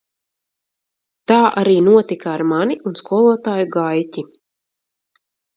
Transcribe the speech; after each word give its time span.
Tā 1.31 1.37
arī 1.61 1.75
notika 1.89 2.33
ar 2.37 2.45
mani 2.53 2.79
un 2.93 2.97
skolotāju 3.03 3.71
Gaiķi. 3.77 4.29